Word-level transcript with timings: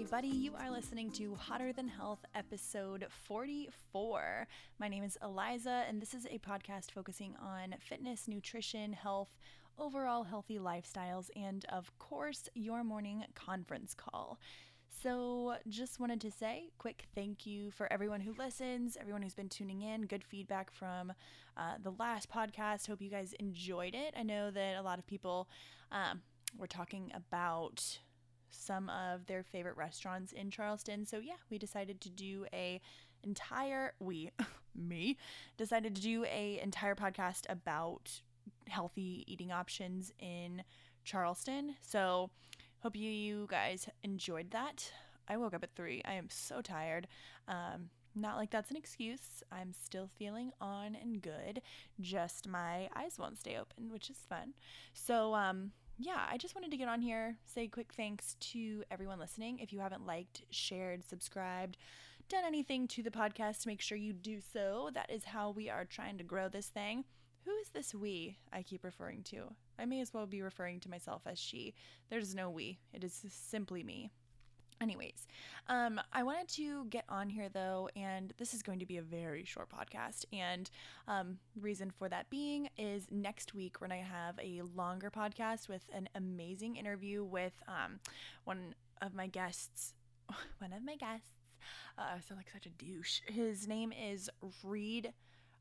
everybody. 0.00 0.28
You 0.28 0.52
are 0.56 0.70
listening 0.70 1.10
to 1.12 1.34
Hotter 1.34 1.72
Than 1.72 1.88
Health, 1.88 2.20
episode 2.32 3.04
44. 3.26 4.46
My 4.78 4.86
name 4.86 5.02
is 5.02 5.18
Eliza, 5.24 5.82
and 5.88 6.00
this 6.00 6.14
is 6.14 6.24
a 6.26 6.38
podcast 6.38 6.92
focusing 6.92 7.34
on 7.42 7.74
fitness, 7.80 8.28
nutrition, 8.28 8.92
health, 8.92 9.36
overall 9.76 10.22
healthy 10.22 10.56
lifestyles, 10.56 11.30
and 11.34 11.64
of 11.68 11.90
course, 11.98 12.48
your 12.54 12.84
morning 12.84 13.24
conference 13.34 13.92
call. 13.92 14.38
So, 15.02 15.56
just 15.68 15.98
wanted 15.98 16.20
to 16.20 16.30
say 16.30 16.70
quick 16.78 17.06
thank 17.16 17.44
you 17.44 17.72
for 17.72 17.92
everyone 17.92 18.20
who 18.20 18.36
listens, 18.38 18.96
everyone 19.00 19.22
who's 19.22 19.34
been 19.34 19.48
tuning 19.48 19.82
in. 19.82 20.02
Good 20.02 20.22
feedback 20.22 20.70
from 20.70 21.12
uh, 21.56 21.74
the 21.82 21.94
last 21.98 22.30
podcast. 22.30 22.86
Hope 22.86 23.02
you 23.02 23.10
guys 23.10 23.32
enjoyed 23.40 23.96
it. 23.96 24.14
I 24.16 24.22
know 24.22 24.52
that 24.52 24.76
a 24.76 24.82
lot 24.82 25.00
of 25.00 25.08
people 25.08 25.48
um, 25.90 26.22
were 26.56 26.68
talking 26.68 27.10
about 27.16 27.98
some 28.50 28.90
of 28.90 29.26
their 29.26 29.42
favorite 29.42 29.76
restaurants 29.76 30.32
in 30.32 30.50
Charleston. 30.50 31.06
So 31.06 31.18
yeah, 31.18 31.34
we 31.50 31.58
decided 31.58 32.00
to 32.02 32.10
do 32.10 32.46
a 32.52 32.80
entire 33.24 33.94
we 33.98 34.30
me 34.74 35.16
decided 35.56 35.94
to 35.96 36.02
do 36.02 36.24
a 36.24 36.60
entire 36.62 36.94
podcast 36.94 37.42
about 37.48 38.20
healthy 38.68 39.24
eating 39.26 39.50
options 39.52 40.12
in 40.18 40.62
Charleston. 41.04 41.74
So 41.80 42.30
hope 42.80 42.96
you, 42.96 43.10
you 43.10 43.46
guys 43.50 43.88
enjoyed 44.02 44.50
that. 44.52 44.92
I 45.26 45.36
woke 45.36 45.54
up 45.54 45.64
at 45.64 45.74
3. 45.74 46.02
I 46.04 46.14
am 46.14 46.28
so 46.30 46.60
tired. 46.60 47.08
Um 47.46 47.90
not 48.14 48.36
like 48.36 48.50
that's 48.50 48.70
an 48.70 48.76
excuse. 48.76 49.44
I'm 49.52 49.72
still 49.72 50.08
feeling 50.18 50.50
on 50.60 50.96
and 51.00 51.22
good. 51.22 51.62
Just 52.00 52.48
my 52.48 52.88
eyes 52.96 53.16
won't 53.18 53.38
stay 53.38 53.56
open, 53.56 53.90
which 53.92 54.10
is 54.10 54.18
fun. 54.28 54.54
So 54.92 55.34
um 55.34 55.72
yeah, 55.98 56.24
I 56.30 56.36
just 56.36 56.54
wanted 56.54 56.70
to 56.70 56.76
get 56.76 56.88
on 56.88 57.00
here, 57.00 57.36
say 57.44 57.66
quick 57.66 57.92
thanks 57.92 58.36
to 58.40 58.84
everyone 58.90 59.18
listening. 59.18 59.58
If 59.58 59.72
you 59.72 59.80
haven't 59.80 60.06
liked, 60.06 60.42
shared, 60.50 61.04
subscribed, 61.04 61.76
done 62.28 62.44
anything 62.46 62.86
to 62.88 63.02
the 63.02 63.10
podcast, 63.10 63.66
make 63.66 63.80
sure 63.80 63.98
you 63.98 64.12
do 64.12 64.38
so. 64.40 64.90
That 64.94 65.10
is 65.10 65.24
how 65.24 65.50
we 65.50 65.68
are 65.68 65.84
trying 65.84 66.16
to 66.18 66.24
grow 66.24 66.48
this 66.48 66.66
thing. 66.66 67.04
Who 67.44 67.50
is 67.56 67.70
this 67.70 67.94
we 67.94 68.38
I 68.52 68.62
keep 68.62 68.84
referring 68.84 69.24
to? 69.24 69.54
I 69.78 69.86
may 69.86 70.00
as 70.00 70.14
well 70.14 70.26
be 70.26 70.42
referring 70.42 70.80
to 70.80 70.90
myself 70.90 71.22
as 71.26 71.38
she. 71.38 71.74
There's 72.10 72.34
no 72.34 72.48
we, 72.48 72.78
it 72.92 73.02
is 73.02 73.24
simply 73.30 73.82
me. 73.82 74.10
Anyways, 74.80 75.26
um, 75.66 76.00
I 76.12 76.22
wanted 76.22 76.48
to 76.50 76.84
get 76.86 77.04
on 77.08 77.28
here 77.28 77.48
though, 77.48 77.88
and 77.96 78.32
this 78.38 78.54
is 78.54 78.62
going 78.62 78.78
to 78.78 78.86
be 78.86 78.96
a 78.98 79.02
very 79.02 79.44
short 79.44 79.68
podcast. 79.70 80.24
And 80.32 80.70
um, 81.08 81.38
reason 81.60 81.90
for 81.90 82.08
that 82.08 82.30
being 82.30 82.68
is 82.78 83.06
next 83.10 83.54
week 83.54 83.80
when 83.80 83.90
I 83.90 83.96
have 83.96 84.38
a 84.40 84.62
longer 84.76 85.10
podcast 85.10 85.68
with 85.68 85.82
an 85.92 86.08
amazing 86.14 86.76
interview 86.76 87.24
with 87.24 87.54
um, 87.66 87.98
one 88.44 88.74
of 89.02 89.14
my 89.14 89.26
guests. 89.26 89.94
One 90.58 90.74
of 90.74 90.84
my 90.84 90.96
guests. 90.96 91.30
Uh, 91.96 92.16
I 92.16 92.20
sound 92.20 92.38
like 92.38 92.50
such 92.52 92.66
a 92.66 92.70
douche. 92.70 93.20
His 93.26 93.66
name 93.66 93.92
is 93.92 94.28
Reed. 94.62 95.12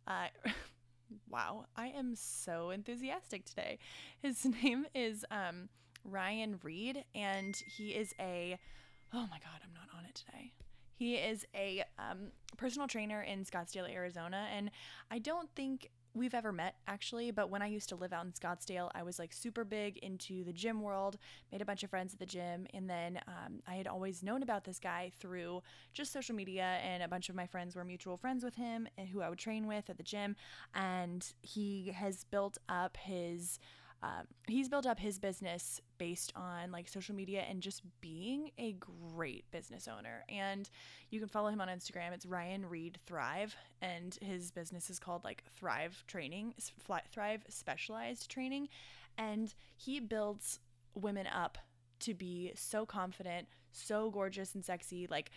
Uh, 0.06 0.28
wow, 1.30 1.66
I 1.76 1.88
am 1.88 2.16
so 2.16 2.72
enthusiastic 2.72 3.45
today. 3.45 3.80
His 4.22 4.44
name 4.64 4.86
is 4.94 5.23
um, 5.32 5.70
Ryan 6.04 6.60
Reed, 6.64 7.05
and 7.16 7.55
he 7.55 7.92
is 7.92 8.14
a 8.20 8.58
oh 9.14 9.28
my 9.30 9.40
God, 9.40 9.60
I'm 9.64 9.73
not 9.73 9.98
on 9.98 10.06
it 10.06 10.16
today. 10.16 10.54
He 10.95 11.16
is 11.16 11.45
a 11.56 11.84
um, 12.00 12.32
personal 12.58 12.88
trainer 12.88 13.22
in 13.22 13.45
Scottsdale, 13.45 13.92
Arizona. 13.92 14.48
And 14.52 14.72
I 15.12 15.20
don't 15.20 15.50
think 15.56 15.92
we've 16.18 16.34
ever 16.34 16.52
met 16.52 16.76
actually, 16.88 17.32
but 17.32 17.50
when 17.50 17.62
I 17.62 17.67
used 17.67 17.90
to 17.90 17.96
live 17.96 18.12
out 18.12 18.26
in 18.26 18.32
Scottsdale, 18.32 18.90
I 18.96 19.04
was 19.04 19.20
like 19.20 19.32
super 19.32 19.64
big 19.64 19.98
into 19.98 20.44
the 20.44 20.52
gym 20.52 20.82
world, 20.82 21.17
made 21.52 21.62
a 21.62 21.66
bunch 21.66 21.84
of 21.84 21.90
friends 21.90 22.14
at 22.14 22.20
the 22.20 22.26
gym, 22.26 22.66
and 22.73 22.90
then 22.90 23.20
um, 23.28 23.62
I 23.67 23.76
had 23.76 23.88
always 23.88 24.23
known 24.23 24.42
about 24.42 24.64
this 24.64 24.80
guy 24.80 25.12
through 25.20 25.62
just 25.94 26.12
social 26.12 26.36
media, 26.36 26.80
and 26.84 27.04
a 27.04 27.08
bunch 27.08 27.30
of 27.30 27.36
my 27.36 27.46
friends 27.46 27.76
were 27.76 27.84
mutual 27.84 28.17
friends 28.17 28.44
with 28.44 28.56
him, 28.56 28.88
and 28.98 29.08
who 29.08 29.22
I 29.22 29.30
would 29.30 29.38
train 29.38 29.67
with 29.67 29.90
at 29.90 29.98
the 29.98 30.04
gym, 30.04 30.36
and 30.73 31.32
he 31.42 31.92
has 31.96 32.23
built 32.23 32.58
up 32.67 32.98
his 32.98 33.60
um, 34.04 34.28
he's 34.48 34.70
built 34.70 34.86
up 34.86 35.00
his 35.00 35.18
business 35.18 35.82
based 35.98 36.32
on 36.36 36.72
like 36.72 36.88
social 36.88 37.16
media 37.16 37.44
and 37.50 37.62
just 37.62 37.82
being 38.00 38.52
a 38.58 38.74
great 38.74 39.50
business 39.52 39.88
owner. 39.88 40.24
And 40.30 40.70
you 41.10 41.20
can 41.20 41.28
follow 41.28 41.50
him 41.50 41.62
on 41.62 41.68
Instagram. 41.68 42.14
It's 42.14 42.26
Ryan 42.26 42.68
Reed 42.68 43.00
Thrive, 43.06 43.56
and 43.82 44.18
his 44.22 44.52
business 44.52 44.90
is 44.90 45.00
called 45.00 45.24
like 45.24 45.44
Thrive 45.58 46.04
Training, 46.08 46.54
Thrive 47.12 47.44
Specialized 47.50 48.30
Training, 48.30 48.70
and 49.18 49.54
he 49.76 50.00
builds 50.00 50.60
women 50.94 51.28
up 51.28 51.58
to 52.00 52.14
be 52.14 52.52
so 52.56 52.86
confident, 52.86 53.48
so 53.72 54.12
gorgeous 54.12 54.54
and 54.54 54.64
sexy, 54.64 55.08
like 55.10 55.32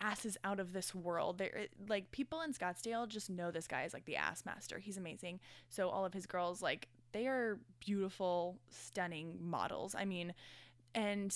asses 0.00 0.36
out 0.44 0.60
of 0.60 0.72
this 0.72 0.94
world. 0.94 1.38
They're 1.38 1.66
like 1.88 2.10
people 2.12 2.42
in 2.42 2.52
Scottsdale 2.52 3.08
just 3.08 3.30
know 3.30 3.50
this 3.50 3.66
guy 3.66 3.82
is 3.82 3.92
like 3.92 4.04
the 4.04 4.16
ass 4.16 4.44
master. 4.44 4.78
He's 4.78 4.96
amazing. 4.96 5.40
So 5.68 5.88
all 5.88 6.04
of 6.04 6.14
his 6.14 6.26
girls 6.26 6.62
like 6.62 6.88
they 7.12 7.26
are 7.26 7.58
beautiful, 7.80 8.58
stunning 8.70 9.38
models. 9.40 9.94
I 9.94 10.04
mean, 10.04 10.34
and 10.94 11.34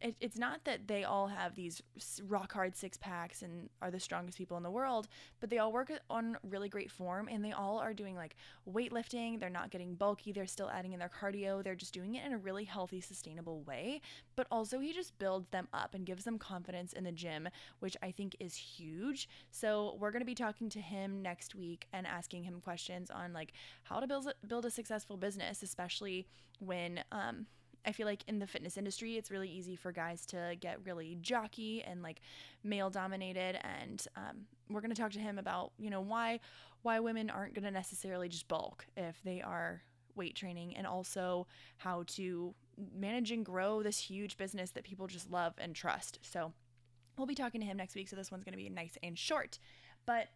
it's 0.00 0.38
not 0.38 0.64
that 0.64 0.88
they 0.88 1.04
all 1.04 1.28
have 1.28 1.54
these 1.54 1.80
rock 2.26 2.52
hard 2.52 2.74
six 2.74 2.96
packs 2.96 3.42
and 3.42 3.68
are 3.80 3.90
the 3.90 4.00
strongest 4.00 4.36
people 4.36 4.56
in 4.56 4.62
the 4.64 4.70
world, 4.70 5.06
but 5.38 5.48
they 5.48 5.58
all 5.58 5.72
work 5.72 5.92
on 6.08 6.36
really 6.42 6.68
great 6.68 6.90
form 6.90 7.28
and 7.30 7.44
they 7.44 7.52
all 7.52 7.78
are 7.78 7.94
doing 7.94 8.16
like 8.16 8.34
weightlifting. 8.68 9.38
They're 9.38 9.48
not 9.48 9.70
getting 9.70 9.94
bulky. 9.94 10.32
They're 10.32 10.46
still 10.46 10.70
adding 10.70 10.92
in 10.92 10.98
their 10.98 11.10
cardio. 11.10 11.62
They're 11.62 11.76
just 11.76 11.94
doing 11.94 12.16
it 12.16 12.26
in 12.26 12.32
a 12.32 12.38
really 12.38 12.64
healthy, 12.64 13.00
sustainable 13.00 13.62
way. 13.62 14.00
But 14.34 14.48
also, 14.50 14.80
he 14.80 14.92
just 14.92 15.16
builds 15.18 15.48
them 15.50 15.68
up 15.72 15.94
and 15.94 16.04
gives 16.04 16.24
them 16.24 16.38
confidence 16.38 16.92
in 16.92 17.04
the 17.04 17.12
gym, 17.12 17.48
which 17.78 17.96
I 18.02 18.10
think 18.10 18.34
is 18.40 18.54
huge. 18.56 19.28
So, 19.50 19.96
we're 20.00 20.10
going 20.10 20.22
to 20.22 20.26
be 20.26 20.34
talking 20.34 20.68
to 20.70 20.80
him 20.80 21.22
next 21.22 21.54
week 21.54 21.86
and 21.92 22.06
asking 22.06 22.44
him 22.44 22.60
questions 22.60 23.10
on 23.10 23.32
like 23.32 23.52
how 23.84 24.00
to 24.00 24.06
build, 24.06 24.32
build 24.46 24.64
a 24.64 24.70
successful 24.70 25.16
business, 25.16 25.62
especially 25.62 26.26
when, 26.58 27.04
um, 27.12 27.46
I 27.86 27.92
feel 27.92 28.06
like 28.06 28.24
in 28.28 28.38
the 28.38 28.46
fitness 28.46 28.76
industry, 28.76 29.16
it's 29.16 29.30
really 29.30 29.48
easy 29.48 29.76
for 29.76 29.92
guys 29.92 30.26
to 30.26 30.56
get 30.60 30.84
really 30.84 31.16
jockey 31.20 31.82
and 31.82 32.02
like 32.02 32.20
male 32.62 32.90
dominated. 32.90 33.58
And 33.64 34.04
um, 34.16 34.46
we're 34.68 34.80
going 34.80 34.94
to 34.94 35.00
talk 35.00 35.12
to 35.12 35.18
him 35.18 35.38
about, 35.38 35.72
you 35.78 35.90
know, 35.90 36.00
why 36.00 36.40
why 36.82 37.00
women 37.00 37.28
aren't 37.28 37.54
going 37.54 37.64
to 37.64 37.70
necessarily 37.70 38.28
just 38.28 38.48
bulk 38.48 38.86
if 38.96 39.20
they 39.22 39.42
are 39.42 39.82
weight 40.14 40.34
training, 40.34 40.76
and 40.76 40.86
also 40.86 41.46
how 41.78 42.04
to 42.06 42.54
manage 42.94 43.30
and 43.30 43.44
grow 43.44 43.82
this 43.82 43.98
huge 43.98 44.36
business 44.36 44.70
that 44.70 44.84
people 44.84 45.06
just 45.06 45.30
love 45.30 45.54
and 45.58 45.74
trust. 45.74 46.18
So 46.22 46.52
we'll 47.16 47.26
be 47.26 47.34
talking 47.34 47.60
to 47.60 47.66
him 47.66 47.76
next 47.76 47.94
week. 47.94 48.08
So 48.08 48.16
this 48.16 48.30
one's 48.30 48.44
going 48.44 48.52
to 48.52 48.58
be 48.58 48.68
nice 48.68 48.96
and 49.02 49.18
short, 49.18 49.58
but 50.06 50.28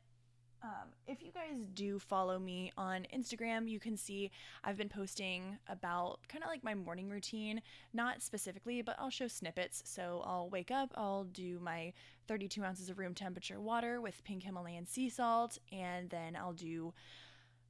um, 0.64 0.88
if 1.06 1.22
you 1.22 1.30
guys 1.30 1.66
do 1.74 1.98
follow 1.98 2.38
me 2.38 2.72
on 2.78 3.06
Instagram, 3.14 3.68
you 3.68 3.78
can 3.78 3.98
see 3.98 4.30
I've 4.64 4.78
been 4.78 4.88
posting 4.88 5.58
about 5.68 6.20
kind 6.28 6.42
of 6.42 6.48
like 6.48 6.64
my 6.64 6.74
morning 6.74 7.10
routine, 7.10 7.60
not 7.92 8.22
specifically, 8.22 8.80
but 8.80 8.96
I'll 8.98 9.10
show 9.10 9.28
snippets. 9.28 9.82
So 9.84 10.22
I'll 10.24 10.48
wake 10.48 10.70
up, 10.70 10.90
I'll 10.94 11.24
do 11.24 11.58
my 11.60 11.92
32 12.28 12.64
ounces 12.64 12.88
of 12.88 12.98
room 12.98 13.14
temperature 13.14 13.60
water 13.60 14.00
with 14.00 14.24
pink 14.24 14.44
Himalayan 14.44 14.86
sea 14.86 15.10
salt, 15.10 15.58
and 15.70 16.08
then 16.08 16.34
I'll 16.34 16.54
do 16.54 16.94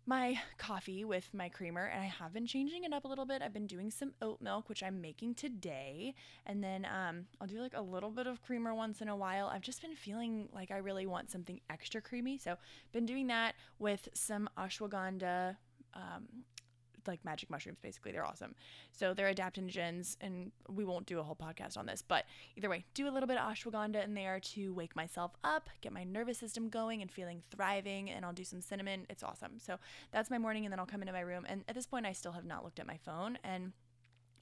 my 0.07 0.39
coffee 0.59 1.05
with 1.05 1.33
my 1.33 1.49
creamer 1.49 1.87
and 1.87 2.03
I 2.03 2.07
have 2.07 2.33
been 2.33 2.47
changing 2.47 2.85
it 2.85 2.93
up 2.93 3.05
a 3.05 3.09
little 3.09 3.25
bit. 3.25 3.41
I've 3.43 3.53
been 3.53 3.67
doing 3.67 3.91
some 3.91 4.13
oat 4.21 4.41
milk, 4.41 4.69
which 4.69 4.83
I'm 4.83 5.01
making 5.01 5.35
today. 5.35 6.15
And 6.47 6.63
then 6.63 6.87
um, 6.87 7.27
I'll 7.41 7.47
do 7.47 7.61
like 7.61 7.75
a 7.75 7.81
little 7.81 8.11
bit 8.11 8.27
of 8.27 8.43
creamer 8.43 8.75
once 8.75 9.01
in 9.01 9.09
a 9.09 9.17
while. 9.17 9.47
I've 9.47 9.63
just 9.63 9.81
been 9.81 9.97
feeling 9.97 10.49
like 10.53 10.71
I 10.71 10.77
really 10.77 11.07
want 11.07 11.31
something 11.31 11.61
extra 11.71 12.01
creamy. 12.01 12.39
So 12.39 12.57
been 12.93 13.07
doing 13.07 13.29
that 13.29 13.55
with 13.79 14.09
some 14.13 14.49
ashwagandha 14.59 15.57
um, 15.95 16.27
like 17.09 17.25
magic 17.25 17.51
mushrooms 17.51 17.79
basically. 17.83 18.13
They're 18.13 18.27
awesome. 18.27 18.55
So 18.93 19.15
they're 19.15 19.33
adaptogens 19.33 20.17
and 20.21 20.53
we 20.69 20.85
won't 20.85 21.07
do 21.07 21.19
a 21.19 21.23
whole 21.23 21.37
podcast 21.37 21.77
on 21.77 21.87
this 21.87 22.03
but 22.03 22.25
either 22.57 22.69
way 22.69 22.85
do 22.95 23.09
a 23.09 23.11
little 23.11 23.27
bit 23.27 23.39
of 23.39 23.53
ashwagandha 23.53 24.05
in 24.05 24.15
there 24.15 24.41
to 24.41 24.73
wake 24.75 24.95
myself 24.97 25.33
up 25.43 25.69
get 25.81 25.93
my 25.93 26.05
nervous 26.05 26.39
system 26.39 26.69
going 26.69 27.03
and 27.03 27.11
feeling 27.11 27.43
thriving 27.51 28.11
and 28.11 28.25
i'll 28.25 28.33
do 28.33 28.45
some 28.45 28.61
cinnamon. 28.61 29.07
It's 29.09 29.23
awesome. 29.23 29.59
So 29.59 29.79
that's 30.13 30.31
my 30.31 30.39
morning 30.39 30.65
and 30.65 30.73
then 30.73 30.79
i'll 30.79 30.87
come 30.87 31.03
into 31.03 31.13
my 31.13 31.21
room. 31.21 31.45
And 31.49 31.65
at 31.69 31.75
this 31.75 31.87
point 31.87 32.07
i 32.07 32.13
still 32.13 32.33
have 32.33 32.45
not 32.45 32.65
looked 32.65 32.81
at 32.81 32.87
my 32.87 32.99
phone 32.99 33.39
and 33.45 33.73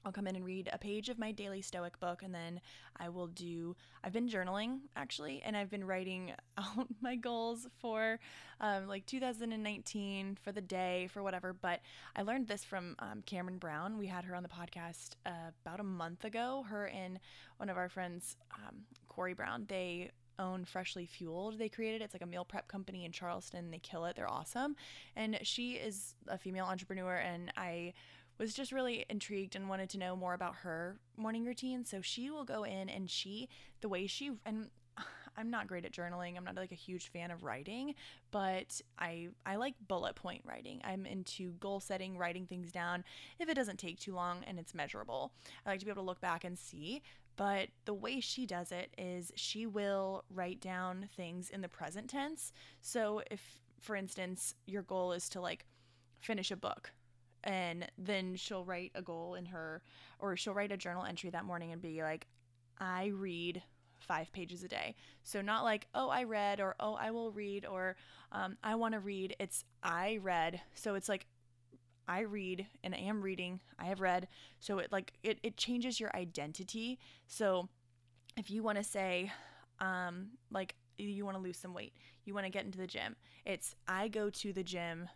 I'll 0.05 0.11
come 0.11 0.27
in 0.27 0.35
and 0.35 0.45
read 0.45 0.69
a 0.71 0.77
page 0.77 1.09
of 1.09 1.17
my 1.17 1.31
daily 1.31 1.61
Stoic 1.61 1.99
book, 1.99 2.23
and 2.23 2.33
then 2.33 2.59
I 2.97 3.09
will 3.09 3.27
do. 3.27 3.75
I've 4.03 4.13
been 4.13 4.27
journaling 4.27 4.79
actually, 4.95 5.41
and 5.45 5.55
I've 5.55 5.69
been 5.69 5.85
writing 5.85 6.33
out 6.57 6.87
my 7.01 7.15
goals 7.15 7.67
for 7.79 8.19
um, 8.59 8.87
like 8.87 9.05
2019 9.05 10.37
for 10.41 10.51
the 10.51 10.61
day, 10.61 11.07
for 11.11 11.23
whatever. 11.23 11.53
But 11.53 11.79
I 12.15 12.23
learned 12.23 12.47
this 12.47 12.63
from 12.63 12.95
um, 12.99 13.23
Cameron 13.25 13.57
Brown. 13.57 13.97
We 13.97 14.07
had 14.07 14.25
her 14.25 14.35
on 14.35 14.43
the 14.43 14.49
podcast 14.49 15.11
uh, 15.25 15.51
about 15.65 15.79
a 15.79 15.83
month 15.83 16.25
ago. 16.25 16.65
Her 16.67 16.87
and 16.87 17.19
one 17.57 17.69
of 17.69 17.77
our 17.77 17.89
friends, 17.89 18.35
um, 18.55 18.83
Corey 19.07 19.33
Brown, 19.33 19.65
they 19.67 20.11
own 20.39 20.65
Freshly 20.65 21.05
Fueled. 21.05 21.57
They 21.57 21.69
created. 21.69 22.01
It's 22.01 22.13
like 22.13 22.21
a 22.21 22.27
meal 22.27 22.45
prep 22.45 22.67
company 22.67 23.05
in 23.05 23.11
Charleston. 23.11 23.71
They 23.71 23.79
kill 23.79 24.05
it. 24.05 24.15
They're 24.15 24.29
awesome. 24.29 24.75
And 25.15 25.39
she 25.43 25.73
is 25.73 26.15
a 26.27 26.37
female 26.37 26.65
entrepreneur, 26.65 27.15
and 27.15 27.51
I 27.55 27.93
was 28.43 28.53
just 28.53 28.73
really 28.73 29.05
intrigued 29.09 29.55
and 29.55 29.69
wanted 29.69 29.89
to 29.91 29.97
know 29.97 30.17
more 30.17 30.33
about 30.33 30.55
her 30.57 30.97
morning 31.15 31.45
routine. 31.45 31.85
So 31.85 32.01
she 32.01 32.29
will 32.29 32.43
go 32.43 32.65
in 32.65 32.89
and 32.89 33.09
she, 33.09 33.47
the 33.79 33.87
way 33.87 34.05
she, 34.05 34.31
and 34.45 34.67
I'm 35.37 35.49
not 35.49 35.67
great 35.67 35.85
at 35.85 35.93
journaling. 35.93 36.35
I'm 36.35 36.43
not 36.43 36.57
like 36.57 36.73
a 36.73 36.75
huge 36.75 37.07
fan 37.07 37.31
of 37.31 37.45
writing, 37.45 37.95
but 38.31 38.81
I 38.99 39.29
I 39.45 39.55
like 39.55 39.75
bullet 39.87 40.15
point 40.15 40.41
writing. 40.45 40.81
I'm 40.83 41.05
into 41.05 41.53
goal 41.53 41.79
setting, 41.79 42.17
writing 42.17 42.45
things 42.45 42.69
down 42.69 43.05
if 43.39 43.47
it 43.47 43.53
doesn't 43.53 43.79
take 43.79 43.97
too 43.97 44.13
long 44.13 44.43
and 44.45 44.59
it's 44.59 44.75
measurable. 44.75 45.31
I 45.65 45.69
like 45.69 45.79
to 45.79 45.85
be 45.85 45.91
able 45.91 46.03
to 46.03 46.07
look 46.07 46.19
back 46.19 46.43
and 46.43 46.59
see, 46.59 47.01
but 47.37 47.69
the 47.85 47.93
way 47.93 48.19
she 48.19 48.45
does 48.45 48.73
it 48.73 48.93
is 48.97 49.31
she 49.35 49.65
will 49.65 50.25
write 50.29 50.59
down 50.59 51.07
things 51.15 51.49
in 51.49 51.61
the 51.61 51.69
present 51.69 52.09
tense. 52.09 52.51
So 52.81 53.21
if 53.31 53.57
for 53.79 53.95
instance, 53.95 54.53
your 54.65 54.81
goal 54.81 55.13
is 55.13 55.29
to 55.29 55.39
like 55.39 55.65
finish 56.19 56.51
a 56.51 56.57
book 56.57 56.91
and 57.43 57.87
then 57.97 58.35
she'll 58.35 58.65
write 58.65 58.91
a 58.95 59.01
goal 59.01 59.35
in 59.35 59.45
her 59.45 59.81
or 60.19 60.35
she'll 60.37 60.53
write 60.53 60.71
a 60.71 60.77
journal 60.77 61.03
entry 61.03 61.29
that 61.29 61.45
morning 61.45 61.71
and 61.71 61.81
be 61.81 62.01
like 62.01 62.27
I 62.79 63.07
read 63.07 63.61
five 63.99 64.31
pages 64.33 64.63
a 64.63 64.67
day. 64.67 64.95
So 65.23 65.41
not 65.41 65.63
like, 65.63 65.87
oh, 65.95 66.09
I 66.09 66.23
read 66.23 66.59
or 66.59 66.75
oh, 66.79 66.95
I 66.95 67.11
will 67.11 67.31
read 67.31 67.65
or 67.65 67.95
um, 68.31 68.57
I 68.63 68.75
want 68.75 68.93
to 68.93 68.99
read. 68.99 69.35
It's 69.39 69.63
I 69.81 70.19
read. 70.21 70.61
So 70.75 70.95
it's 70.95 71.09
like 71.09 71.25
I 72.07 72.21
read 72.21 72.67
and 72.83 72.93
I 72.93 72.99
am 72.99 73.21
reading. 73.21 73.61
I 73.79 73.85
have 73.85 74.01
read. 74.01 74.27
So 74.59 74.79
it 74.79 74.91
like 74.91 75.13
it, 75.23 75.39
it 75.43 75.57
changes 75.57 75.99
your 75.99 76.11
identity. 76.15 76.99
So 77.27 77.69
if 78.37 78.51
you 78.51 78.63
want 78.63 78.77
to 78.77 78.83
say, 78.83 79.31
um, 79.79 80.31
like 80.51 80.75
you 80.97 81.25
want 81.25 81.37
to 81.37 81.43
lose 81.43 81.57
some 81.57 81.73
weight, 81.73 81.93
you 82.25 82.33
want 82.33 82.45
to 82.45 82.51
get 82.51 82.65
into 82.65 82.77
the 82.77 82.87
gym, 82.87 83.15
it's 83.45 83.75
I 83.87 84.07
go 84.07 84.29
to 84.29 84.53
the 84.53 84.63
gym 84.63 85.09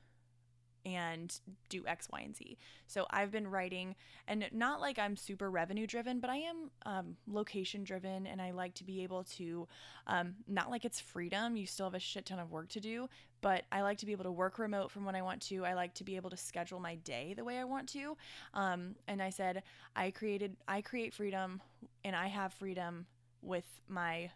and 0.88 1.38
do 1.68 1.86
X, 1.86 2.08
Y, 2.14 2.22
and 2.22 2.34
Z. 2.34 2.58
So 2.88 3.06
I've 3.10 3.30
been 3.30 3.46
writing, 3.46 3.94
and 4.26 4.48
not 4.54 4.80
like 4.80 4.98
I'm 4.98 5.18
super 5.18 5.52
revenue 5.52 5.86
driven, 5.86 6.22
but 6.22 6.30
I 6.30 6.38
am 6.38 6.72
um, 6.86 7.18
location 7.28 7.84
driven, 7.84 8.26
and 8.26 8.42
I 8.42 8.52
like 8.52 8.74
to 8.76 8.86
be 8.86 9.04
able 9.04 9.26
to, 9.36 9.68
um, 10.08 10.36
not 10.48 10.72
like 10.72 10.86
it's 10.86 11.02
freedom, 11.02 11.58
you 11.58 11.66
still 11.66 11.88
have 11.88 11.94
a 11.94 12.00
shit 12.00 12.26
ton 12.26 12.40
of 12.40 12.52
work 12.52 12.70
to 12.70 12.80
do, 12.80 13.10
but 13.42 13.66
I 13.70 13.82
like 13.82 13.98
to 13.98 14.06
be 14.06 14.14
able 14.14 14.24
to 14.24 14.32
work 14.32 14.60
remote 14.60 14.90
from 14.90 15.04
when 15.04 15.14
I 15.14 15.22
want 15.22 15.42
to. 15.44 15.66
I 15.66 15.74
like 15.74 15.94
to 15.96 16.06
be 16.06 16.16
able 16.16 16.30
to 16.30 16.38
schedule 16.38 16.80
my 16.80 16.96
day 16.96 17.34
the 17.36 17.44
way 17.44 17.58
I 17.58 17.66
want 17.66 17.90
to. 17.90 18.16
Um, 18.54 18.96
and 19.10 19.22
I 19.22 19.30
said, 19.30 19.64
I 19.94 20.12
created, 20.12 20.56
I 20.70 20.82
create 20.82 21.14
freedom, 21.14 21.62
and 22.06 22.16
I 22.16 22.28
have 22.28 22.54
freedom 22.54 23.08
with 23.42 23.66
my 23.90 24.32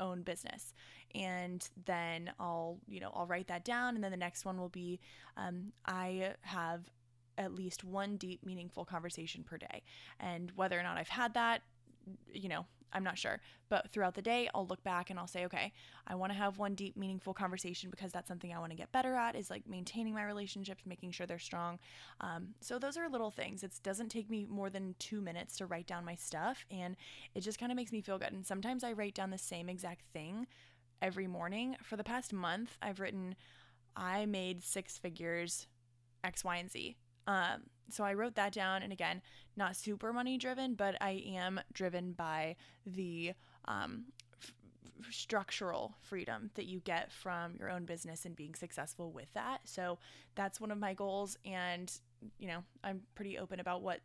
own 0.00 0.22
business 0.22 0.74
and 1.14 1.68
then 1.84 2.30
I'll 2.38 2.78
you 2.86 3.00
know 3.00 3.10
I'll 3.14 3.26
write 3.26 3.48
that 3.48 3.64
down 3.64 3.94
and 3.94 4.04
then 4.04 4.10
the 4.10 4.16
next 4.16 4.44
one 4.44 4.58
will 4.58 4.68
be 4.68 5.00
um, 5.36 5.72
I 5.86 6.34
have 6.42 6.90
at 7.36 7.54
least 7.54 7.84
one 7.84 8.16
deep 8.16 8.44
meaningful 8.44 8.84
conversation 8.84 9.44
per 9.44 9.56
day 9.56 9.82
and 10.18 10.50
whether 10.56 10.78
or 10.78 10.82
not 10.82 10.96
I've 10.96 11.08
had 11.08 11.34
that 11.34 11.62
you 12.32 12.48
know 12.48 12.66
I'm 12.92 13.04
not 13.04 13.18
sure. 13.18 13.40
But 13.68 13.90
throughout 13.90 14.14
the 14.14 14.22
day, 14.22 14.48
I'll 14.54 14.66
look 14.66 14.82
back 14.82 15.10
and 15.10 15.18
I'll 15.18 15.26
say, 15.26 15.44
okay, 15.44 15.72
I 16.06 16.14
want 16.14 16.32
to 16.32 16.38
have 16.38 16.58
one 16.58 16.74
deep, 16.74 16.96
meaningful 16.96 17.34
conversation 17.34 17.90
because 17.90 18.12
that's 18.12 18.28
something 18.28 18.52
I 18.52 18.58
want 18.58 18.70
to 18.70 18.76
get 18.76 18.92
better 18.92 19.14
at 19.14 19.36
is 19.36 19.50
like 19.50 19.68
maintaining 19.68 20.14
my 20.14 20.24
relationships, 20.24 20.84
making 20.86 21.10
sure 21.10 21.26
they're 21.26 21.38
strong. 21.38 21.78
Um, 22.20 22.54
so 22.60 22.78
those 22.78 22.96
are 22.96 23.08
little 23.08 23.30
things. 23.30 23.62
It 23.62 23.72
doesn't 23.82 24.08
take 24.08 24.30
me 24.30 24.46
more 24.48 24.70
than 24.70 24.94
two 24.98 25.20
minutes 25.20 25.56
to 25.58 25.66
write 25.66 25.86
down 25.86 26.04
my 26.04 26.14
stuff 26.14 26.64
and 26.70 26.96
it 27.34 27.40
just 27.40 27.58
kind 27.58 27.70
of 27.70 27.76
makes 27.76 27.92
me 27.92 28.00
feel 28.00 28.18
good. 28.18 28.32
And 28.32 28.46
sometimes 28.46 28.82
I 28.82 28.92
write 28.92 29.14
down 29.14 29.30
the 29.30 29.38
same 29.38 29.68
exact 29.68 30.02
thing 30.12 30.46
every 31.00 31.26
morning. 31.26 31.76
For 31.82 31.96
the 31.96 32.04
past 32.04 32.32
month, 32.32 32.76
I've 32.82 33.00
written, 33.00 33.34
I 33.96 34.26
made 34.26 34.62
six 34.62 34.98
figures, 34.98 35.66
X, 36.24 36.44
Y, 36.44 36.56
and 36.56 36.70
Z. 36.70 36.96
Um, 37.26 37.64
so 37.90 38.04
I 38.04 38.14
wrote 38.14 38.34
that 38.36 38.52
down. 38.52 38.82
And 38.82 38.92
again, 38.92 39.22
not 39.56 39.76
super 39.76 40.12
money 40.12 40.38
driven, 40.38 40.74
but 40.74 40.96
I 41.00 41.22
am 41.26 41.60
driven 41.72 42.12
by 42.12 42.56
the 42.86 43.34
um, 43.66 44.06
f- 44.42 44.52
structural 45.10 45.94
freedom 46.02 46.50
that 46.54 46.66
you 46.66 46.80
get 46.80 47.12
from 47.12 47.54
your 47.58 47.70
own 47.70 47.84
business 47.84 48.24
and 48.24 48.34
being 48.34 48.54
successful 48.54 49.12
with 49.12 49.32
that. 49.34 49.60
So 49.64 49.98
that's 50.34 50.60
one 50.60 50.70
of 50.70 50.78
my 50.78 50.94
goals. 50.94 51.36
And, 51.44 51.92
you 52.38 52.48
know, 52.48 52.64
I'm 52.82 53.02
pretty 53.14 53.38
open 53.38 53.60
about 53.60 53.82
what 53.82 54.00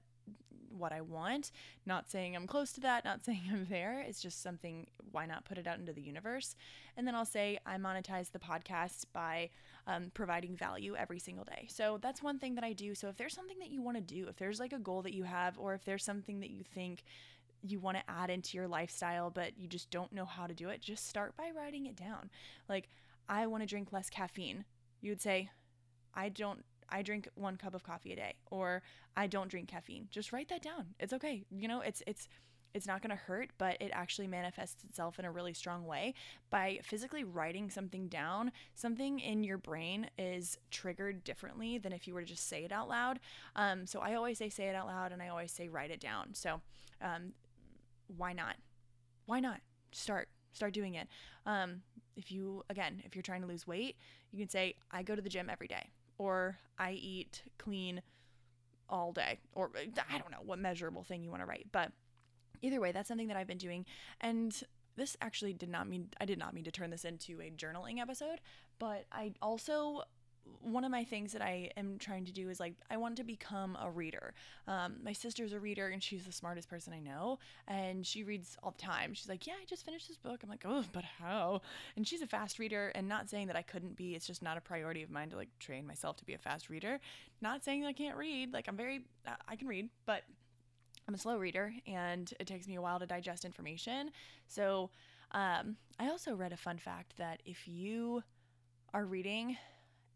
what 0.74 0.92
I 0.92 1.02
want. 1.02 1.52
Not 1.86 2.10
saying 2.10 2.36
I'm 2.36 2.48
close 2.48 2.72
to 2.74 2.81
that, 2.81 3.06
not 3.06 3.24
saying 3.25 3.44
I'm 3.52 3.68
there. 3.70 4.04
It's 4.08 4.22
just 4.22 4.42
something, 4.42 4.88
why 5.12 5.25
not 5.25 5.46
put 5.46 5.58
it 5.58 5.68
out 5.68 5.80
into 5.80 5.94
the 5.94 6.02
universe? 6.02 6.56
And 6.98 7.08
then 7.08 7.16
I'll 7.16 7.25
say 7.25 7.60
I 7.66 7.78
monetize 7.78 8.31
the 8.31 8.40
podcast 8.40 9.06
by 9.14 9.50
um, 9.88 10.12
providing 10.14 10.56
value 10.56 10.96
every 10.96 11.20
single 11.20 11.46
day. 11.46 11.68
So 11.70 12.00
that's 12.02 12.24
one 12.24 12.40
thing 12.40 12.56
that 12.56 12.64
I 12.64 12.74
do. 12.74 12.96
So 12.96 13.10
if 13.10 13.18
there's 13.18 13.34
something 13.34 13.60
that 13.60 13.70
you 13.70 13.81
want 13.81 13.98
to 13.98 14.02
do, 14.02 14.28
if 14.28 14.38
there's 14.38 14.60
like 14.60 14.74
a 14.74 14.80
goal 14.80 15.02
that 15.02 15.14
you 15.14 15.24
have, 15.24 15.58
or 15.58 15.74
if 15.74 15.84
there's 15.86 16.04
something 16.04 16.40
that 16.40 16.50
you 16.50 16.64
think 16.64 17.04
you 17.62 17.80
want 17.80 17.98
to 17.98 18.04
add 18.10 18.30
into 18.30 18.58
your 18.58 18.68
lifestyle, 18.68 19.30
but 19.30 19.58
you 19.58 19.68
just 19.68 19.90
don't 19.90 20.12
know 20.14 20.26
how 20.26 20.48
to 20.48 20.54
do 20.54 20.69
it, 20.69 20.81
just 20.81 21.08
start 21.08 21.36
by 21.38 21.50
writing 21.56 21.86
it 21.86 21.96
down. 21.96 22.30
Like, 22.68 22.90
I 23.30 23.48
want 23.48 23.64
to 23.64 23.68
drink 23.68 23.94
less 23.94 24.10
caffeine. 24.10 24.66
You 25.02 25.12
would 25.12 25.22
say, 25.22 25.50
I 26.14 26.30
don't 26.30 26.64
I 26.89 27.01
drink 27.01 27.27
one 27.35 27.57
cup 27.57 27.74
of 27.74 27.83
coffee 27.83 28.13
a 28.13 28.15
day 28.15 28.33
or 28.51 28.81
I 29.15 29.27
don't 29.27 29.50
drink 29.50 29.69
caffeine. 29.69 30.07
Just 30.12 30.31
write 30.31 30.50
that 30.50 30.62
down. 30.62 30.95
It's 31.00 31.13
okay. 31.13 31.44
You 31.51 31.68
know, 31.68 31.81
it's 31.81 32.01
it's 32.07 32.27
it's 32.74 32.88
not 32.88 33.01
going 33.01 33.12
to 33.12 33.15
hurt, 33.15 33.51
but 33.57 33.77
it 33.80 33.91
actually 33.94 34.27
manifests 34.27 34.83
itself 34.83 35.19
in 35.19 35.25
a 35.25 35.31
really 35.31 35.53
strong 35.53 35.85
way 35.85 36.13
by 36.50 36.80
physically 36.83 37.24
writing 37.24 37.69
something 37.69 38.07
down. 38.07 38.51
Something 38.74 39.19
in 39.19 39.44
your 39.44 39.57
brain 39.59 40.09
is 40.18 40.57
triggered 40.71 41.24
differently 41.24 41.77
than 41.77 41.94
if 41.94 42.07
you 42.07 42.13
were 42.13 42.21
to 42.21 42.27
just 42.27 42.47
say 42.47 42.63
it 42.63 42.71
out 42.71 42.89
loud. 42.89 43.19
Um, 43.56 43.85
so 43.85 44.00
I 44.00 44.15
always 44.15 44.39
say 44.39 44.50
say 44.50 44.65
it 44.65 44.75
out 44.75 44.88
loud, 44.88 45.12
and 45.12 45.21
I 45.21 45.27
always 45.27 45.51
say 45.51 45.68
write 45.69 45.91
it 45.91 46.00
down. 46.00 46.33
So 46.33 46.62
um, 47.01 47.33
why 48.18 48.33
not? 48.33 48.56
Why 49.25 49.39
not 49.39 49.62
start? 49.91 50.30
Start 50.53 50.74
doing 50.74 50.95
it. 50.95 51.07
Um, 51.45 51.81
if 52.16 52.31
you 52.31 52.63
again, 52.69 53.02
if 53.06 53.16
you're 53.16 53.23
trying 53.23 53.42
to 53.42 53.47
lose 53.47 53.68
weight, 53.68 53.97
you 54.31 54.40
can 54.40 54.49
say 54.49 54.75
I 54.92 55.04
go 55.04 55.16
to 55.16 55.21
the 55.21 55.30
gym 55.30 55.49
every 55.49 55.68
day 55.68 55.90
or 56.18 56.58
I 56.78 56.92
eat 56.92 57.44
clean 57.58 58.02
all 58.90 59.12
day, 59.12 59.40
or 59.54 59.72
uh, 59.76 60.02
I 60.10 60.18
don't 60.18 60.32
know 60.32 60.44
what 60.46 60.60
measurable 60.60 61.04
thing 61.04 61.24
you 61.24 61.30
want 61.30 61.42
to 61.42 61.48
write. 61.48 61.68
But 61.72 61.92
either 62.62 62.80
way, 62.80 62.92
that's 62.92 63.08
something 63.08 63.28
that 63.28 63.38
I've 63.38 63.48
been 63.48 63.58
doing. 63.58 63.86
And 64.22 64.64
this 64.96 65.18
actually 65.22 65.54
did 65.54 65.70
not 65.70 65.88
mean, 65.88 66.10
I 66.20 66.26
did 66.26 66.38
not 66.38 66.54
mean 66.54 66.64
to 66.66 66.72
turn 66.72 66.90
this 66.90 67.06
into 67.06 67.42
a 67.42 67.52
journaling 67.52 68.00
episode, 68.00 68.40
but 68.80 69.06
I 69.12 69.34
also 69.42 70.04
one 70.62 70.83
of 70.83 70.92
my 70.92 71.04
things 71.04 71.33
that 71.33 71.42
I 71.42 71.69
am 71.78 71.97
trying 71.97 72.26
to 72.26 72.31
do 72.31 72.50
is 72.50 72.59
like 72.59 72.73
I 72.90 72.97
want 72.97 73.18
to 73.18 73.23
become 73.23 73.78
a 73.81 73.90
reader. 73.90 74.33
Um, 74.68 74.95
my 75.04 75.14
sister's 75.14 75.54
a 75.54 75.59
reader 75.59 75.88
and 75.90 76.02
she's 76.02 76.26
the 76.26 76.31
smartest 76.31 76.69
person 76.69 76.94
I 76.94 77.00
know, 77.00 77.40
and 77.68 78.06
she 78.06 78.23
reads 78.23 78.57
all 78.64 78.71
the 78.71 78.81
time. 78.81 79.14
She's 79.14 79.30
like, 79.30 79.45
"Yeah, 79.47 79.54
I 79.62 79.66
just 79.66 79.85
finished 79.85 80.07
this 80.07 80.18
book." 80.18 80.42
I'm 80.44 80.50
like, 80.50 80.64
"Oh, 80.66 80.83
but 80.92 81.04
how?" 81.04 81.62
And 81.95 82.07
she's 82.07 82.21
a 82.21 82.28
fast 82.28 82.59
reader, 82.59 82.92
and 82.95 83.07
not 83.07 83.30
saying 83.30 83.47
that 83.47 83.56
I 83.56 83.62
couldn't 83.62 83.95
be. 83.95 84.16
It's 84.16 84.28
just 84.28 84.42
not 84.42 84.57
a 84.57 84.62
priority 84.62 85.04
of 85.04 85.09
mine 85.09 85.30
to 85.30 85.35
like 85.35 85.50
train 85.59 85.85
myself 85.85 86.18
to 86.18 86.26
be 86.26 86.33
a 86.33 86.38
fast 86.38 86.69
reader. 86.69 87.00
Not 87.42 87.64
saying 87.64 87.81
that 87.81 87.88
I 87.88 87.94
can't 87.94 88.18
read. 88.18 88.54
Like 88.54 88.68
I'm 88.68 88.78
very, 88.78 89.06
uh, 89.28 89.35
I 89.47 89.56
can 89.56 89.68
read, 89.68 89.90
but 90.06 90.23
I'm 91.07 91.14
a 91.14 91.18
slow 91.18 91.38
reader, 91.38 91.73
and 91.88 92.33
it 92.40 92.47
takes 92.47 92.68
me 92.68 92.76
a 92.76 92.81
while 92.81 93.00
to 93.00 93.06
digest 93.06 93.44
information. 93.44 94.12
So, 94.47 94.90
um, 95.31 95.76
I 96.00 96.09
also 96.09 96.35
read 96.35 96.54
a 96.54 96.57
fun 96.57 96.78
fact 96.78 97.18
that 97.18 97.42
if 97.45 97.68
you 97.68 98.23
are 98.94 99.06
reading 99.06 99.57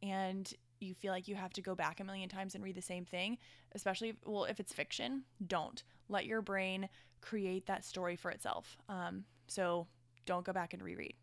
and 0.01 0.51
you 0.79 0.93
feel 0.93 1.11
like 1.11 1.27
you 1.27 1.35
have 1.35 1.53
to 1.53 1.61
go 1.61 1.75
back 1.75 1.99
a 1.99 2.03
million 2.03 2.29
times 2.29 2.55
and 2.55 2.63
read 2.63 2.75
the 2.75 2.81
same 2.81 3.05
thing, 3.05 3.37
especially, 3.73 4.13
well, 4.25 4.45
if 4.45 4.59
it's 4.59 4.73
fiction, 4.73 5.23
don't. 5.45 5.83
Let 6.09 6.25
your 6.25 6.41
brain 6.41 6.87
create 7.21 7.65
that 7.65 7.83
story 7.83 8.15
for 8.15 8.31
itself. 8.31 8.77
Um, 8.87 9.23
so 9.47 9.87
don't 10.25 10.45
go 10.45 10.53
back 10.53 10.73
and 10.73 10.81
reread. 10.83 11.15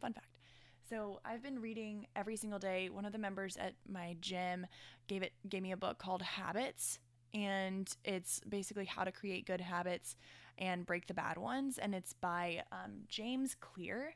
Fun 0.00 0.12
fact. 0.12 0.38
So 0.88 1.20
I've 1.24 1.42
been 1.42 1.60
reading 1.60 2.06
every 2.16 2.36
single 2.36 2.58
day. 2.58 2.88
One 2.90 3.04
of 3.04 3.12
the 3.12 3.18
members 3.18 3.56
at 3.56 3.74
my 3.88 4.16
gym 4.20 4.66
gave 5.06 5.22
it 5.22 5.32
gave 5.48 5.62
me 5.62 5.72
a 5.72 5.76
book 5.76 5.98
called 5.98 6.22
Habits, 6.22 6.98
and 7.32 7.90
it's 8.04 8.40
basically 8.48 8.84
how 8.84 9.04
to 9.04 9.12
create 9.12 9.46
good 9.46 9.60
habits 9.60 10.16
and 10.58 10.84
break 10.84 11.06
the 11.06 11.14
bad 11.14 11.38
ones. 11.38 11.78
And 11.78 11.94
it's 11.94 12.12
by 12.12 12.62
um, 12.72 13.04
James 13.08 13.56
Clear. 13.60 14.14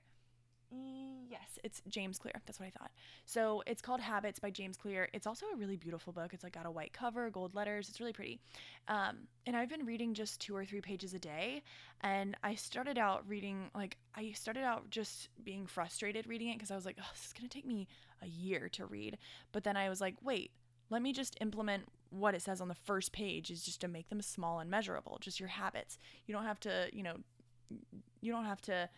Yes, 0.70 1.58
it's 1.62 1.82
James 1.88 2.18
Clear. 2.18 2.34
That's 2.44 2.58
what 2.58 2.66
I 2.66 2.70
thought. 2.70 2.90
So 3.24 3.62
it's 3.66 3.82
called 3.82 4.00
Habits 4.00 4.38
by 4.38 4.50
James 4.50 4.76
Clear. 4.76 5.08
It's 5.12 5.26
also 5.26 5.46
a 5.52 5.56
really 5.56 5.76
beautiful 5.76 6.12
book. 6.12 6.34
It's 6.34 6.42
like 6.42 6.54
got 6.54 6.66
a 6.66 6.70
white 6.70 6.92
cover, 6.92 7.30
gold 7.30 7.54
letters. 7.54 7.88
It's 7.88 8.00
really 8.00 8.12
pretty. 8.12 8.40
Um, 8.88 9.28
and 9.46 9.56
I've 9.56 9.68
been 9.68 9.86
reading 9.86 10.14
just 10.14 10.40
two 10.40 10.56
or 10.56 10.64
three 10.64 10.80
pages 10.80 11.14
a 11.14 11.18
day. 11.18 11.62
And 12.00 12.36
I 12.42 12.54
started 12.54 12.98
out 12.98 13.28
reading, 13.28 13.70
like, 13.74 13.96
I 14.14 14.32
started 14.32 14.64
out 14.64 14.90
just 14.90 15.28
being 15.44 15.66
frustrated 15.66 16.26
reading 16.26 16.48
it 16.48 16.54
because 16.54 16.70
I 16.70 16.76
was 16.76 16.86
like, 16.86 16.96
oh, 17.00 17.10
this 17.12 17.26
is 17.26 17.32
going 17.32 17.48
to 17.48 17.54
take 17.54 17.66
me 17.66 17.86
a 18.22 18.26
year 18.26 18.68
to 18.70 18.86
read. 18.86 19.18
But 19.52 19.64
then 19.64 19.76
I 19.76 19.88
was 19.88 20.00
like, 20.00 20.16
wait, 20.22 20.50
let 20.90 21.02
me 21.02 21.12
just 21.12 21.36
implement 21.40 21.84
what 22.10 22.34
it 22.34 22.42
says 22.42 22.60
on 22.60 22.68
the 22.68 22.74
first 22.74 23.12
page 23.12 23.50
is 23.50 23.64
just 23.64 23.80
to 23.80 23.88
make 23.88 24.08
them 24.08 24.22
small 24.22 24.60
and 24.60 24.70
measurable, 24.70 25.18
just 25.20 25.40
your 25.40 25.48
habits. 25.48 25.98
You 26.26 26.34
don't 26.34 26.44
have 26.44 26.60
to, 26.60 26.88
you 26.92 27.02
know, 27.02 27.16
you 28.20 28.32
don't 28.32 28.44
have 28.44 28.62
to 28.62 28.88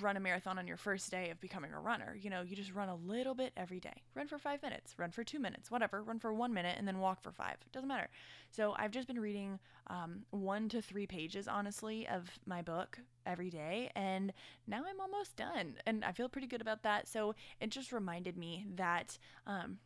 run 0.00 0.16
a 0.16 0.20
marathon 0.20 0.58
on 0.58 0.66
your 0.66 0.76
first 0.76 1.10
day 1.10 1.30
of 1.30 1.40
becoming 1.40 1.72
a 1.72 1.80
runner. 1.80 2.16
You 2.20 2.30
know, 2.30 2.42
you 2.42 2.56
just 2.56 2.74
run 2.74 2.88
a 2.88 2.96
little 2.96 3.34
bit 3.34 3.52
every 3.56 3.80
day. 3.80 4.02
Run 4.14 4.26
for 4.26 4.38
five 4.38 4.62
minutes, 4.62 4.94
run 4.98 5.10
for 5.10 5.24
two 5.24 5.38
minutes, 5.38 5.70
whatever. 5.70 6.02
Run 6.02 6.18
for 6.18 6.32
one 6.32 6.52
minute 6.52 6.76
and 6.78 6.86
then 6.86 6.98
walk 6.98 7.22
for 7.22 7.32
five. 7.32 7.56
It 7.64 7.72
doesn't 7.72 7.88
matter. 7.88 8.08
So 8.50 8.74
I've 8.76 8.90
just 8.90 9.06
been 9.06 9.20
reading 9.20 9.58
um, 9.88 10.22
one 10.30 10.68
to 10.70 10.82
three 10.82 11.06
pages, 11.06 11.48
honestly, 11.48 12.06
of 12.08 12.30
my 12.46 12.62
book 12.62 12.98
every 13.26 13.50
day. 13.50 13.90
And 13.94 14.32
now 14.66 14.84
I'm 14.88 15.00
almost 15.00 15.36
done. 15.36 15.74
And 15.86 16.04
I 16.04 16.12
feel 16.12 16.28
pretty 16.28 16.46
good 16.46 16.60
about 16.60 16.82
that. 16.82 17.08
So 17.08 17.34
it 17.60 17.70
just 17.70 17.92
reminded 17.92 18.36
me 18.36 18.66
that. 18.76 19.18
Um, 19.46 19.78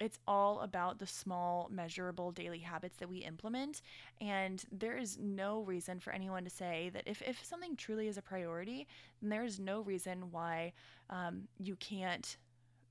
it's 0.00 0.18
all 0.26 0.60
about 0.60 0.98
the 0.98 1.06
small, 1.06 1.68
measurable 1.70 2.32
daily 2.32 2.58
habits 2.58 2.96
that 2.98 3.08
we 3.08 3.18
implement. 3.18 3.82
And 4.20 4.64
there 4.70 4.96
is 4.96 5.18
no 5.18 5.60
reason 5.62 6.00
for 6.00 6.12
anyone 6.12 6.44
to 6.44 6.50
say 6.50 6.90
that 6.92 7.04
if, 7.06 7.22
if 7.22 7.44
something 7.44 7.76
truly 7.76 8.08
is 8.08 8.18
a 8.18 8.22
priority, 8.22 8.86
then 9.20 9.30
there 9.30 9.44
is 9.44 9.58
no 9.58 9.80
reason 9.80 10.30
why 10.30 10.72
um, 11.10 11.48
you 11.58 11.76
can't 11.76 12.36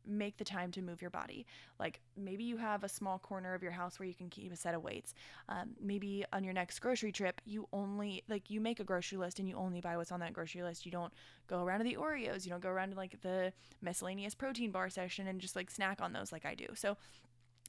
make 0.07 0.37
the 0.37 0.43
time 0.43 0.71
to 0.71 0.81
move 0.81 1.01
your 1.01 1.09
body. 1.09 1.45
Like 1.79 1.99
maybe 2.17 2.43
you 2.43 2.57
have 2.57 2.83
a 2.83 2.89
small 2.89 3.19
corner 3.19 3.53
of 3.53 3.63
your 3.63 3.71
house 3.71 3.99
where 3.99 4.07
you 4.07 4.13
can 4.13 4.29
keep 4.29 4.51
a 4.51 4.55
set 4.55 4.73
of 4.73 4.83
weights. 4.83 5.13
Um, 5.49 5.71
maybe 5.81 6.25
on 6.33 6.43
your 6.43 6.53
next 6.53 6.79
grocery 6.79 7.11
trip, 7.11 7.41
you 7.45 7.67
only 7.73 8.23
like 8.27 8.49
you 8.49 8.61
make 8.61 8.79
a 8.79 8.83
grocery 8.83 9.17
list 9.17 9.39
and 9.39 9.47
you 9.47 9.55
only 9.55 9.81
buy 9.81 9.97
what's 9.97 10.11
on 10.11 10.19
that 10.21 10.33
grocery 10.33 10.63
list. 10.63 10.85
You 10.85 10.91
don't 10.91 11.13
go 11.47 11.63
around 11.63 11.79
to 11.79 11.85
the 11.85 11.95
Oreos. 11.95 12.45
You 12.45 12.51
don't 12.51 12.63
go 12.63 12.69
around 12.69 12.91
to 12.91 12.97
like 12.97 13.21
the 13.21 13.53
miscellaneous 13.81 14.35
protein 14.35 14.71
bar 14.71 14.89
section 14.89 15.27
and 15.27 15.41
just 15.41 15.55
like 15.55 15.71
snack 15.71 16.01
on 16.01 16.13
those 16.13 16.31
like 16.31 16.45
I 16.45 16.55
do. 16.55 16.67
So 16.75 16.97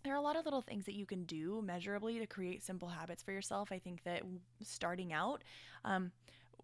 there 0.05 0.15
are 0.15 0.19
a 0.19 0.23
lot 0.23 0.37
of 0.37 0.45
little 0.45 0.63
things 0.63 0.85
that 0.85 0.95
you 0.95 1.05
can 1.05 1.25
do 1.25 1.63
measurably 1.65 2.19
to 2.21 2.27
create 2.27 2.63
simple 2.63 2.89
habits 2.89 3.23
for 3.23 3.33
yourself. 3.33 3.73
I 3.73 3.79
think 3.79 4.05
that 4.05 4.23
starting 4.63 5.13
out 5.13 5.43
um, 5.85 6.13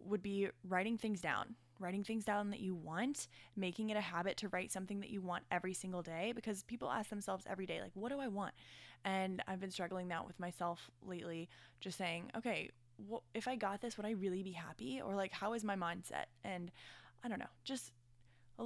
would 0.05 0.23
be 0.23 0.49
writing 0.69 0.97
things 0.97 1.21
down 1.21 1.57
writing 1.83 2.05
things 2.05 2.25
down 2.25 2.51
that 2.51 2.61
you 2.61 2.75
want, 2.75 3.29
making 3.57 3.91
it 3.91 3.97
a 3.97 4.01
habit 4.01 4.37
to 4.39 4.49
write 4.49 4.73
something 4.73 5.01
that 5.01 5.11
you 5.11 5.21
want 5.21 5.45
every 5.51 5.75
single 5.75 6.03
day 6.03 6.33
because 6.35 6.63
people 6.63 6.91
ask 6.91 7.11
themselves 7.11 7.45
every 7.49 7.67
day, 7.67 7.81
like, 7.81 7.93
what 7.95 8.11
do 8.11 8.21
I 8.21 8.29
want? 8.29 8.55
And 9.05 9.43
I've 9.49 9.61
been 9.61 9.71
struggling 9.71 10.09
that 10.09 10.27
with 10.27 10.39
myself 10.39 10.91
lately, 11.05 11.49
just 11.81 11.99
saying, 11.99 12.31
okay, 12.37 12.71
if 13.35 13.49
I 13.49 13.57
got 13.57 13.81
this, 13.81 13.97
would 13.97 14.07
I 14.07 14.13
really 14.13 14.43
be 14.43 14.53
happy? 14.53 15.01
Or 15.05 15.15
like, 15.15 15.33
how 15.33 15.55
is 15.55 15.65
my 15.65 15.77
mindset? 15.77 16.27
And 16.45 16.71
I 17.25 17.29
don't 17.29 17.41
know, 17.41 17.47
just, 17.65 17.93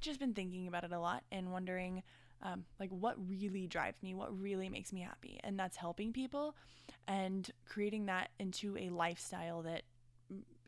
just 0.00 0.18
been 0.18 0.34
thinking 0.34 0.68
about 0.68 0.84
it 0.84 0.92
a 0.92 0.98
lot 0.98 1.22
and 1.30 1.52
wondering, 1.52 2.02
um, 2.42 2.64
like 2.78 2.90
what 2.90 3.16
really 3.28 3.66
drives 3.66 4.02
me, 4.02 4.14
what 4.14 4.38
really 4.40 4.68
makes 4.68 4.92
me 4.92 5.00
happy, 5.00 5.40
and 5.42 5.58
that's 5.58 5.76
helping 5.76 6.12
people 6.12 6.54
and 7.06 7.50
creating 7.68 8.06
that 8.06 8.30
into 8.38 8.76
a 8.78 8.90
lifestyle 8.90 9.62
that 9.62 9.82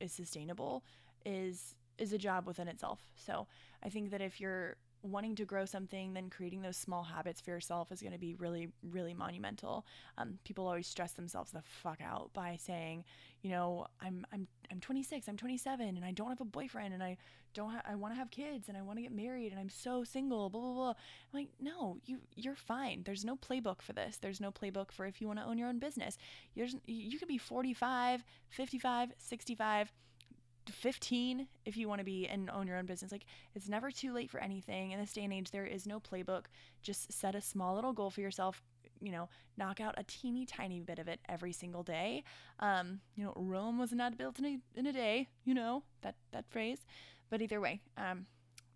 is 0.01 0.13
sustainable 0.13 0.83
is 1.25 1.75
is 1.99 2.13
a 2.13 2.19
job 2.19 2.47
within 2.47 2.67
itself. 2.69 3.01
So 3.17 3.47
I 3.83 3.91
think 3.91 4.11
that 4.11 4.23
if 4.23 4.41
you're 4.41 4.77
wanting 5.03 5.35
to 5.35 5.45
grow 5.45 5.65
something, 5.65 6.13
then 6.13 6.29
creating 6.29 6.63
those 6.63 6.77
small 6.77 7.03
habits 7.03 7.41
for 7.41 7.51
yourself 7.51 7.91
is 7.91 8.01
going 8.01 8.13
to 8.13 8.19
be 8.19 8.35
really, 8.35 8.69
really 8.83 9.15
monumental. 9.15 9.87
Um, 10.19 10.39
people 10.45 10.67
always 10.67 10.87
stress 10.87 11.13
themselves 11.13 11.53
the 11.53 11.63
fuck 11.63 12.01
out 12.03 12.31
by 12.33 12.57
saying, 12.61 13.05
you 13.43 13.51
know, 13.51 13.87
I'm 14.01 14.27
I'm 14.33 14.47
I'm 14.71 14.81
26, 14.81 15.27
I'm 15.29 15.37
27, 15.37 15.97
and 15.97 16.05
I 16.05 16.13
don't 16.13 16.29
have 16.29 16.41
a 16.41 16.45
boyfriend, 16.45 16.93
and 16.93 17.03
I 17.03 17.17
don't 17.55 17.71
ha- 17.71 17.83
I 17.89 17.95
want 17.95 18.13
to 18.13 18.19
have 18.19 18.31
kids, 18.31 18.69
and 18.69 18.77
I 18.77 18.83
want 18.83 18.99
to 18.99 19.03
get 19.03 19.13
married, 19.13 19.53
and 19.53 19.61
I'm 19.61 19.71
so 19.71 20.05
single, 20.05 20.51
blah 20.51 20.61
blah 20.61 20.75
blah. 20.75 20.89
I'm 20.91 20.95
like, 21.33 21.49
no, 21.59 21.97
you 22.05 22.19
you're 22.37 22.55
fine. 22.55 23.03
There's 23.05 23.25
no 23.25 23.37
playbook 23.37 23.81
for 23.81 23.95
this. 23.95 24.19
There's 24.19 24.41
no 24.41 24.53
playbook 24.53 24.93
for 24.93 25.07
if 25.07 25.21
you 25.21 25.27
want 25.27 25.39
to 25.39 25.47
own 25.47 25.57
your 25.57 25.69
own 25.69 25.79
business. 25.79 26.19
There's 26.55 26.77
you 26.87 27.19
could 27.19 27.29
be 27.29 27.39
45, 27.39 28.25
55, 28.51 29.13
65 29.17 29.93
15 30.69 31.47
if 31.65 31.77
you 31.77 31.89
want 31.89 32.01
to 32.01 32.05
be 32.05 32.27
and 32.29 32.51
own 32.51 32.67
your 32.67 32.77
own 32.77 32.87
business. 32.87 33.13
Like 33.13 33.27
it's 33.55 33.69
never 33.69 33.91
too 33.91 34.13
late 34.13 34.31
for 34.31 34.41
anything. 34.41 34.93
In 34.93 35.01
this 35.01 35.13
day 35.13 35.25
and 35.25 35.33
age, 35.33 35.51
there 35.51 35.67
is 35.67 35.87
no 35.87 36.01
playbook. 36.01 36.47
Just 36.83 37.13
set 37.13 37.35
a 37.35 37.41
small 37.41 37.75
little 37.75 37.93
goal 37.93 38.11
for 38.11 38.21
yourself. 38.21 38.63
You 39.01 39.13
know, 39.13 39.29
knock 39.57 39.81
out 39.81 39.95
a 39.97 40.05
teeny 40.05 40.45
tiny 40.45 40.81
bit 40.81 40.99
of 40.99 41.09
it 41.09 41.21
every 41.29 41.53
single 41.53 41.83
day. 41.83 42.23
Um, 42.59 43.01
you 43.17 43.25
know, 43.25 43.33
Rome 43.35 43.79
was 43.79 43.93
not 43.93 44.19
built 44.19 44.39
in 44.39 44.45
a, 44.45 44.59
in 44.79 44.87
a 44.87 44.93
day. 44.93 45.29
You 45.45 45.55
know 45.55 45.85
that 46.03 46.17
that 46.33 46.45
phrase. 46.51 46.85
But 47.31 47.41
either 47.41 47.61
way, 47.61 47.81
um, 47.97 48.27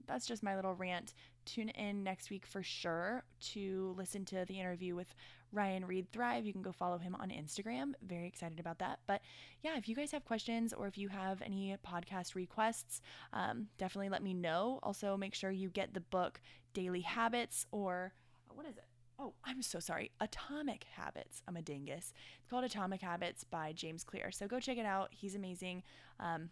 that's 0.06 0.26
just 0.26 0.42
my 0.42 0.56
little 0.56 0.74
rant. 0.74 1.14
Tune 1.44 1.68
in 1.70 2.02
next 2.02 2.30
week 2.30 2.46
for 2.46 2.62
sure 2.62 3.24
to 3.52 3.94
listen 3.98 4.24
to 4.26 4.44
the 4.46 4.58
interview 4.58 4.94
with 4.94 5.14
Ryan 5.54 5.86
Reed 5.86 6.10
Thrive. 6.12 6.44
You 6.44 6.52
can 6.52 6.62
go 6.62 6.72
follow 6.72 6.98
him 6.98 7.14
on 7.18 7.30
Instagram. 7.30 7.92
Very 8.02 8.26
excited 8.26 8.60
about 8.60 8.78
that. 8.80 9.00
But 9.06 9.22
yeah, 9.62 9.76
if 9.76 9.88
you 9.88 9.94
guys 9.94 10.12
have 10.12 10.24
questions 10.24 10.72
or 10.72 10.86
if 10.86 10.98
you 10.98 11.08
have 11.08 11.40
any 11.42 11.76
podcast 11.86 12.34
requests, 12.34 13.00
um, 13.32 13.68
definitely 13.78 14.08
let 14.08 14.22
me 14.22 14.34
know. 14.34 14.80
Also, 14.82 15.16
make 15.16 15.34
sure 15.34 15.50
you 15.50 15.70
get 15.70 15.94
the 15.94 16.00
book 16.00 16.40
Daily 16.72 17.02
Habits 17.02 17.66
or 17.70 18.12
what 18.52 18.66
is 18.66 18.76
it? 18.76 18.84
Oh, 19.18 19.34
I'm 19.44 19.62
so 19.62 19.78
sorry. 19.78 20.10
Atomic 20.20 20.86
Habits. 20.96 21.40
I'm 21.46 21.56
a 21.56 21.62
dingus. 21.62 22.12
It's 22.40 22.50
called 22.50 22.64
Atomic 22.64 23.00
Habits 23.00 23.44
by 23.44 23.72
James 23.72 24.02
Clear. 24.02 24.30
So 24.32 24.48
go 24.48 24.58
check 24.58 24.76
it 24.76 24.86
out. 24.86 25.10
He's 25.12 25.36
amazing. 25.36 25.84
Um, 26.18 26.50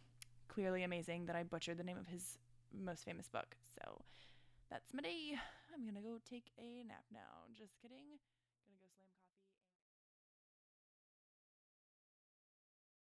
clearly 0.49 0.85
amazing 0.85 1.27
that 1.27 1.37
I 1.37 1.43
butchered 1.43 1.79
the 1.79 1.85
name 1.85 1.99
of 1.99 2.07
his 2.07 2.39
most 2.73 3.05
famous 3.05 3.29
book. 3.29 3.57
So 3.75 4.01
that's 4.71 4.95
my 4.95 5.03
day. 5.03 5.35
I'm 5.75 5.83
going 5.83 5.95
to 5.95 6.01
go 6.01 6.19
take 6.29 6.53
a 6.59 6.85
nap 6.87 7.05
now. 7.13 7.49
Just 7.59 7.73
kidding. 7.81 8.19